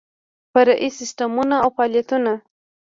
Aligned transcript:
فرعي 0.53 0.89
سیسټمونه 0.99 1.55
او 1.63 1.69
فعالیتونه 1.75 2.33